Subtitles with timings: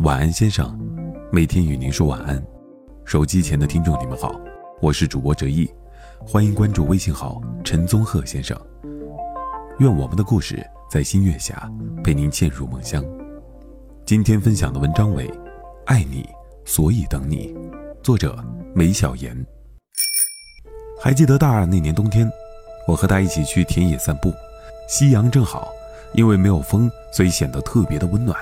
[0.00, 0.78] 晚安，先生，
[1.32, 2.40] 每天与您说晚安。
[3.04, 4.32] 手机前的听众，你们好，
[4.80, 5.68] 我是主播哲意，
[6.24, 8.56] 欢迎关注微信号陈宗鹤先生。
[9.80, 11.68] 愿我们的故事在新月下
[12.04, 13.04] 陪您渐入梦乡。
[14.06, 15.26] 今天分享的文章为
[15.86, 16.24] 《爱你，
[16.64, 17.52] 所以等你》，
[18.00, 18.38] 作者
[18.72, 19.36] 梅小妍。
[21.02, 22.30] 还记得大二那年冬天，
[22.86, 24.32] 我和他一起去田野散步，
[24.88, 25.66] 夕阳正好，
[26.14, 28.38] 因为没有风，所以显得特别的温暖。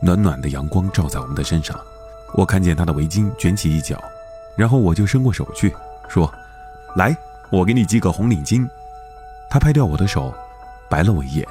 [0.00, 1.78] 暖暖的阳光照在我们的身上，
[2.34, 4.02] 我看见他的围巾卷起一角，
[4.56, 5.74] 然后我就伸过手去
[6.08, 6.32] 说
[6.96, 7.16] ：“来，
[7.50, 8.68] 我给你系个红领巾。”
[9.50, 10.32] 他拍掉我的手，
[10.88, 11.46] 白了我一眼：“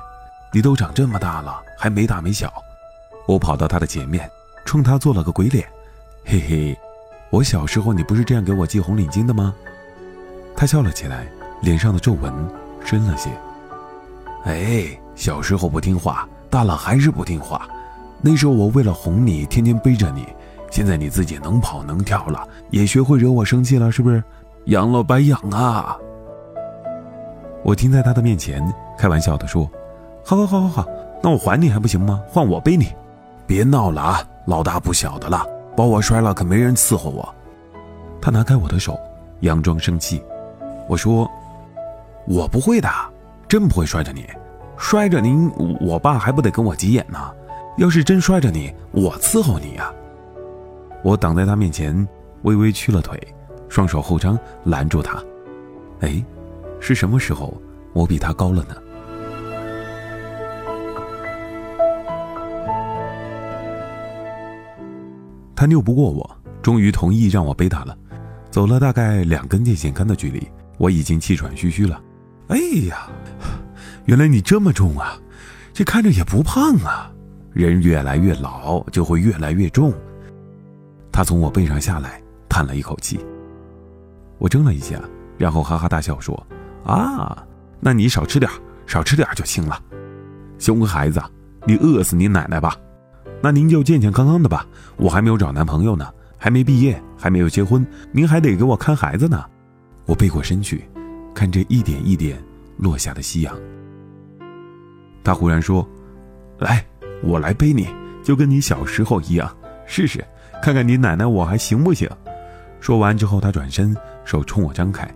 [0.52, 2.52] 你都长这么大了，还没大没小。”
[3.27, 4.30] 我跑到他的前面，
[4.66, 5.68] 冲他做了个鬼脸
[6.26, 6.79] ：“嘿嘿，
[7.29, 9.54] 我小时候你不是这样给我系红领巾的吗？”
[10.57, 11.27] 他笑了起来，
[11.62, 12.34] 脸上的皱纹
[12.84, 13.29] 深了些。
[14.45, 17.68] “哎，小时候不听话，大了还是不听话。”
[18.21, 20.25] 那时候我为了哄你，天天背着你。
[20.71, 24.23] 现在你自己能跑能跳了，也学会惹我生气了，是不是？
[24.65, 25.98] 养了白养啊！
[27.63, 28.61] 我停在他的面前，
[28.98, 29.67] 开玩笑的说
[30.23, 30.85] ：“好好好好好，
[31.23, 32.21] 那我还你还不行吗？
[32.27, 32.93] 换我背你，
[33.48, 34.21] 别闹了啊！
[34.45, 35.43] 老大不小的了，
[35.76, 37.27] 把我摔了可没人伺候我。”
[38.21, 38.99] 他拿开我的手，
[39.41, 40.21] 佯装生气。
[40.87, 41.27] 我说
[42.27, 42.89] ：“我不会的，
[43.48, 44.27] 真不会摔着你，
[44.77, 47.17] 摔着您，我爸还不得跟我急眼呢。”
[47.80, 49.90] 要是真摔着你，我伺候你呀！
[51.02, 52.05] 我挡在他面前，
[52.41, 53.18] 微微屈了腿，
[53.70, 55.24] 双手后张拦住他。
[56.02, 56.22] 哎，
[56.82, 57.57] 是什么时候
[57.94, 58.76] 我比他高了呢？
[65.56, 67.97] 他拗不过我，终于同意让我背他了。
[68.52, 70.46] 走了大概两根电线杆的距离，
[70.78, 72.02] 我已经气喘吁吁了。
[72.50, 72.57] 哎
[72.90, 73.09] 呀，
[74.03, 75.18] 原来你这么重啊！
[75.74, 77.09] 这看着也不胖啊！
[77.51, 79.94] 人越来越老，就会越来越重。
[81.11, 83.19] 他从我背上下来，叹了一口气。
[84.38, 85.01] 我怔了一下，
[85.38, 86.47] 然后哈哈大笑说
[86.85, 87.45] ：“啊，
[87.79, 88.49] 那你少吃点，
[88.85, 89.81] 少吃点就行了。
[90.59, 91.21] 熊孩子，
[91.65, 92.75] 你饿死你奶奶吧！
[93.41, 94.65] 那您就健健康康的吧。
[94.97, 96.07] 我还没有找男朋友呢，
[96.38, 99.43] 还没毕业，还没有结婚，您还得给我看孩子呢。”
[100.05, 100.88] 我背过身去，
[101.33, 102.41] 看着一点一点
[102.77, 103.55] 落下的夕阳。
[105.23, 105.88] 他忽然说
[106.59, 106.85] ：“来。”
[107.22, 107.88] 我来背你，
[108.24, 109.50] 就跟你小时候一样，
[109.85, 110.24] 试试
[110.62, 112.09] 看看你奶奶我还行不行？
[112.80, 115.09] 说完之后，他转身，手冲我张开。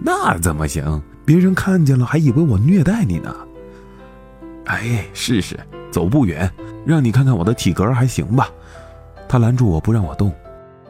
[0.00, 1.02] 那怎么行？
[1.24, 3.34] 别人看见了还以为我虐待你呢。
[4.66, 5.58] 哎，试试，
[5.90, 6.50] 走不远，
[6.84, 8.48] 让你看看我的体格还行吧。
[9.28, 10.32] 他拦住我不让我动，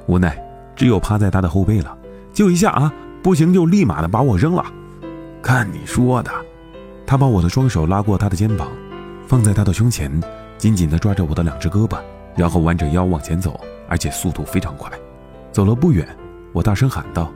[0.06, 0.36] 无奈
[0.74, 1.96] 只有趴在他的后背了。
[2.34, 4.64] 就一下啊，不行就立马的把我扔了。
[5.40, 6.30] 看你说的，
[7.06, 8.68] 他把我的双手拉过他的肩膀。
[9.26, 10.10] 放在他的胸前，
[10.56, 11.98] 紧紧地抓着我的两只胳膊，
[12.36, 14.90] 然后弯着腰往前走，而且速度非常快。
[15.50, 16.06] 走了不远，
[16.52, 17.32] 我大声喊道：“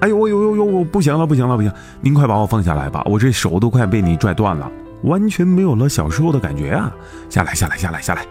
[0.00, 0.64] 哎呦呦呦呦！
[0.64, 1.70] 我不行了，不行了，不行！
[2.00, 4.70] 您快把我放下来吧，我这手都快被你拽断了，
[5.02, 6.94] 完全没有了小时候的感觉啊！
[7.28, 8.24] 下来，下来，下来，下来！”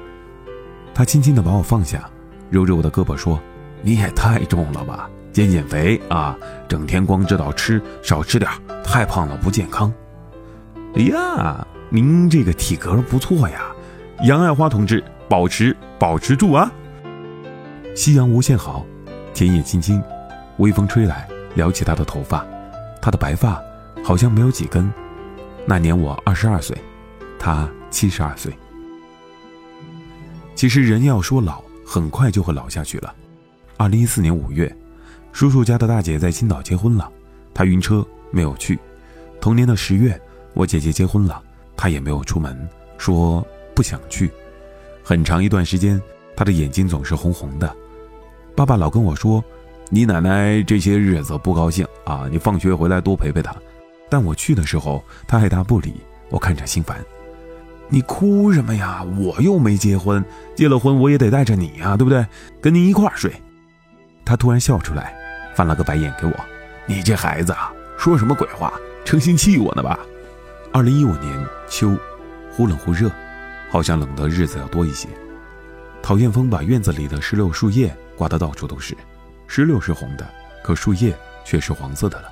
[0.96, 2.10] 他轻轻地把我放下，
[2.50, 3.40] 揉着我的胳膊说
[3.84, 6.36] ：“你也太重了吧，减减肥啊！
[6.68, 8.50] 整天光知道吃，少吃点，
[8.84, 9.94] 太胖了不健康。”
[10.96, 11.68] 哎呀！
[11.92, 13.72] 您这个体格不错呀，
[14.24, 16.72] 杨爱花同志，保持保持住啊！
[17.96, 18.86] 夕阳无限好，
[19.34, 20.02] 田野青青，
[20.58, 22.46] 微风吹来，撩起她的头发，
[23.02, 23.60] 她的白发
[24.04, 24.92] 好像没有几根。
[25.66, 26.78] 那年我二十二岁，
[27.40, 28.54] 她七十二岁。
[30.54, 33.12] 其实人要说老，很快就会老下去了。
[33.78, 34.72] 二零一四年五月，
[35.32, 37.12] 叔叔家的大姐在青岛结婚了，
[37.52, 38.78] 她晕车没有去。
[39.42, 40.20] 同年的十月，
[40.54, 41.42] 我姐姐结婚了。
[41.80, 42.68] 他也没有出门，
[42.98, 43.42] 说
[43.74, 44.30] 不想去。
[45.02, 46.00] 很长一段时间，
[46.36, 47.74] 他的眼睛总是红红的。
[48.54, 49.42] 爸爸老跟我说
[49.90, 53.56] ：“你奶奶这些日子不高兴啊，你放学回来多陪陪她。”
[54.12, 56.98] 但我去的时候，他爱答不理，我看着心烦。
[57.88, 59.02] 你哭什么呀？
[59.18, 60.22] 我又没结婚，
[60.56, 62.26] 结了婚我也得带着你呀，对不对？
[62.60, 63.32] 跟您一块儿睡。
[64.26, 65.16] 他突然笑出来，
[65.56, 66.34] 翻了个白眼给我
[66.86, 68.74] ：“你这孩子啊，说什么鬼话？
[69.06, 69.98] 成心气我呢吧？”
[70.72, 71.98] 二零一五年秋，
[72.52, 73.10] 忽冷忽热，
[73.72, 75.10] 好像冷的日子要多一些。
[76.00, 78.96] 讨厌风把院子里的石榴树叶刮得到处都是，
[79.48, 80.30] 石榴是红的，
[80.64, 82.32] 可树叶却是黄色的了。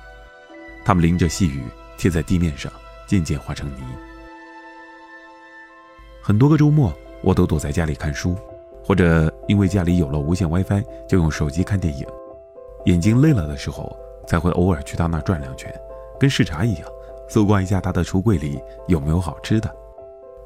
[0.84, 1.64] 它们淋着细雨，
[1.96, 2.72] 贴在地面上，
[3.08, 3.82] 渐渐化成泥。
[6.22, 8.36] 很多个周末，我都躲在家里看书，
[8.84, 12.06] 或者因为家里有了无线 WiFi，就用手机看电影。
[12.84, 13.98] 眼睛累了的时候，
[14.28, 15.74] 才会偶尔去他那转两圈，
[16.20, 16.88] 跟视察一样。
[17.28, 19.70] 搜刮一下他的橱柜里有没有好吃的。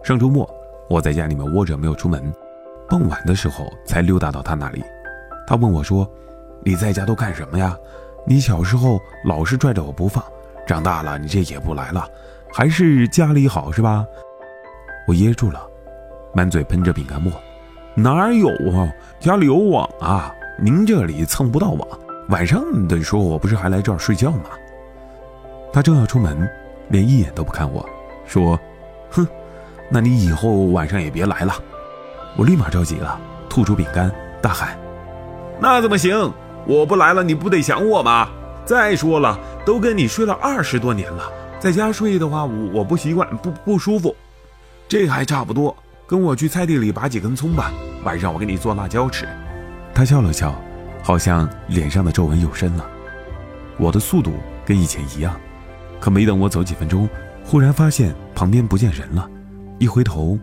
[0.03, 0.49] 上周末
[0.91, 2.33] 我在家里面窝着没有出门，
[2.89, 4.83] 傍晚的时候才溜达到他那里。
[5.47, 6.09] 他问我说
[6.65, 7.77] ：“你在家都干什么呀？
[8.27, 10.23] 你小时候老是拽着我不放，
[10.67, 12.07] 长大了你这也不来了，
[12.53, 14.05] 还是家里好是吧？”
[15.07, 15.67] 我噎住了，
[16.35, 17.33] 满嘴喷着饼干沫。
[17.95, 18.93] 哪有啊？
[19.21, 20.35] 家里有网啊！
[20.59, 21.89] 您这里蹭不到网。
[22.29, 24.51] 晚上的时候我不是还来这儿睡觉吗？
[25.73, 26.49] 他正要出门，
[26.93, 27.85] 连一眼都不看我，
[28.27, 28.61] 说
[29.11, 29.27] ：“哼，
[29.91, 31.55] 那你以后晚上也别来了。”
[32.37, 33.19] 我立马着急了，
[33.49, 34.13] 吐出饼干，
[34.43, 34.79] 大喊
[35.59, 36.31] ：“那怎么行？
[36.67, 38.29] 我不来了，你不得想我吗？
[38.67, 44.15] 再说了，都跟你睡了二十多年了，在家睡的话，我我不习惯，不不舒服。
[44.87, 45.75] 这还差不多，
[46.07, 47.73] 跟我去菜地里拔几根葱吧，
[48.05, 49.27] 晚上我给你做辣椒吃。”
[49.95, 50.55] 他笑了笑，
[51.03, 52.87] 好像脸上的皱纹又深了。
[53.79, 54.33] 我的速度
[54.65, 55.35] 跟以前一样，
[56.03, 57.09] 可没等我走几分钟，
[57.45, 59.31] 忽然发现旁边不见人了，
[59.79, 60.37] 一回头，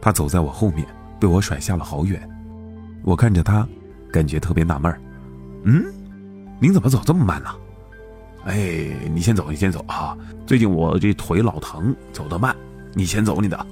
[0.00, 0.86] 他走在我后面。
[1.20, 2.28] 被我甩下了好远，
[3.04, 3.64] 我看着他，
[4.10, 4.92] 感觉特别纳闷。
[5.62, 5.84] 嗯，
[6.58, 7.50] 您怎么走这么慢呢？
[8.46, 10.18] 哎，你先走，你先走啊！
[10.46, 12.56] 最近我这腿老疼，走得慢。
[12.92, 13.66] 你先走你的。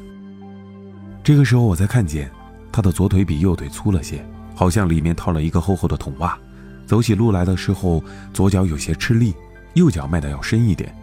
[1.24, 2.30] 这个时候我才看见，
[2.70, 6.38] 他的左腿比右腿粗了些，好像里面套了一个厚厚的筒袜。
[6.86, 8.00] 走起路来的时候，
[8.32, 9.34] 左脚有些吃力，
[9.74, 10.94] 右脚迈得要深一点。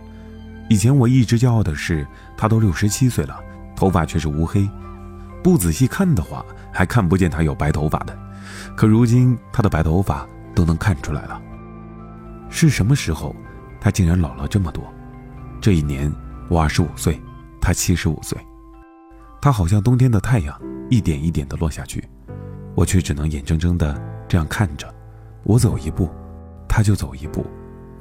[0.69, 2.05] 以前我一直骄傲的是，
[2.35, 3.39] 他都六十七岁了，
[3.75, 4.69] 头发却是乌黑。
[5.43, 8.17] 不仔细看的话，还看不见他有白头发的。
[8.75, 11.41] 可如今他的白头发都能看出来了。
[12.49, 13.33] 是什么时候，
[13.79, 14.83] 他竟然老了这么多？
[15.61, 16.11] 这一年
[16.49, 17.21] 我二十五岁，
[17.61, 18.37] 他七十五岁。
[19.41, 20.59] 他好像冬天的太阳，
[20.89, 22.03] 一点一点的落下去，
[22.75, 24.93] 我却只能眼睁睁的这样看着。
[25.43, 26.09] 我走一步，
[26.67, 27.45] 他就走一步，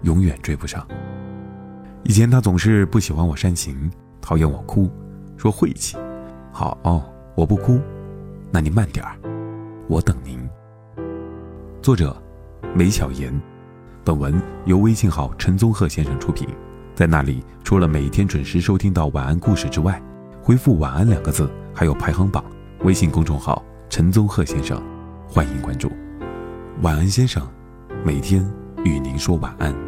[0.03, 0.87] 永远追不上。
[2.09, 4.89] 以前他总是不喜欢我煽情，讨厌我哭，
[5.37, 5.97] 说晦气。
[6.53, 6.79] 好。
[7.35, 7.79] 我不哭，
[8.51, 9.15] 那你慢点儿，
[9.89, 10.41] 我等您。
[11.83, 12.17] 作者：
[12.75, 13.39] 梅小言，
[14.03, 16.49] 本文由微信号陈宗鹤先生出品。
[16.95, 20.03] 在那里，除了每天准时收听到晚安故事之外，
[20.41, 22.43] 回复“晚安”两个字，还有排行榜。
[22.85, 24.83] 微信公众号陈宗鹤先生，
[25.29, 25.93] 欢迎关注。
[26.81, 27.47] 晚安，先生，
[28.03, 28.43] 每天
[28.83, 29.86] 与您说晚安。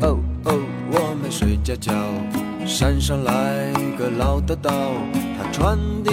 [0.00, 0.58] 哦哦，
[0.90, 1.92] 我们睡觉觉。
[2.66, 4.70] 山上来个老叨叨，
[5.38, 6.12] 他穿的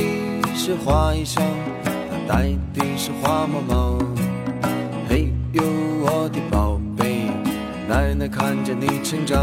[0.55, 1.41] 是花衣裳，
[1.83, 3.99] 他戴的是花毛毛。
[5.09, 5.61] 嘿呦，
[6.01, 7.29] 我的宝贝，
[7.89, 9.37] 奶奶看着你成长，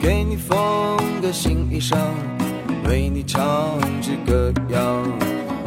[0.00, 0.56] 给你缝
[1.22, 1.96] 个新衣裳，
[2.88, 3.42] 为你唱
[4.00, 4.80] 支歌谣。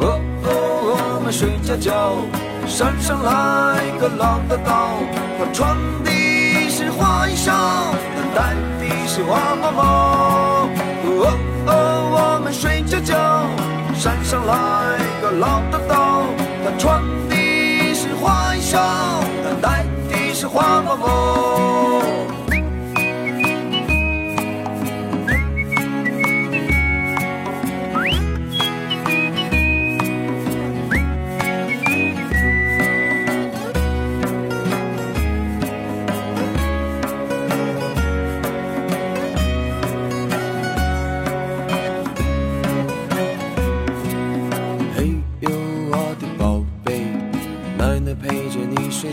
[0.00, 2.14] 哦哦，我们睡觉觉。
[2.66, 5.00] 山上来个老叨叨，
[5.38, 6.09] 他穿的
[7.10, 7.50] 是花衣裳，
[8.14, 9.82] 他戴的是花毛毛。
[9.82, 11.36] 哦
[11.66, 11.72] 哦，
[12.12, 13.16] 我们睡觉觉。
[13.94, 14.52] 山上来
[15.20, 15.78] 个老大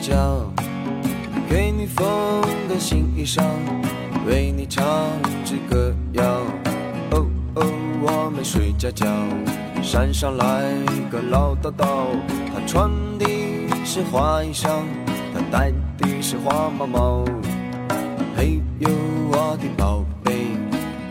[0.08, 0.40] 叫，
[1.50, 2.06] 给你缝
[2.70, 3.44] 个新衣裳
[4.26, 4.86] 为你唱
[5.44, 6.24] 支歌谣，
[7.12, 7.66] 哦哦，
[8.02, 9.06] 我们睡觉觉。
[9.84, 10.64] 山上来
[11.12, 12.08] 个老叨叨，
[12.54, 13.26] 他穿的
[13.84, 14.70] 是花衣裳，
[15.34, 17.26] 他戴的是花毛毛。
[18.38, 18.90] 嘿呦，
[19.30, 20.32] 我的宝贝，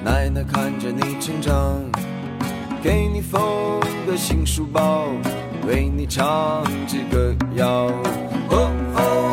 [0.03, 1.83] 奶奶看着你成长，
[2.83, 3.39] 给你缝
[4.07, 5.09] 个新书包，
[5.69, 7.91] 为你唱支歌谣。
[8.49, 8.73] 哦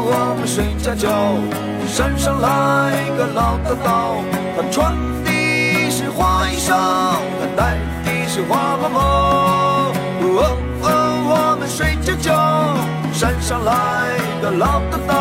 [0.05, 1.09] 我们睡觉觉。
[1.87, 2.47] 山上来
[3.17, 3.87] 个老道道，
[4.55, 5.29] 他穿的
[5.89, 6.69] 是花衣裳，
[7.39, 8.99] 他戴的是花帽帽。
[10.25, 10.87] 哦哦，
[11.29, 12.29] 我们睡觉觉。
[13.13, 13.71] 山上来
[14.41, 15.13] 个老道道，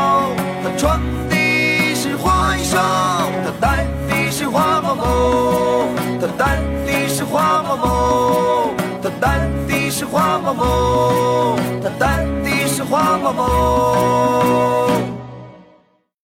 [13.23, 14.92] 宝宝